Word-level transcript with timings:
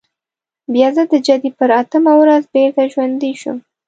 بیا 0.73 0.87
زه 0.95 1.03
د 1.11 1.13
جدي 1.27 1.49
پر 1.59 1.69
اتمه 1.81 2.13
ورځ 2.21 2.43
بېرته 2.53 2.81
ژوندی 2.91 3.33
شوم. 3.41 3.57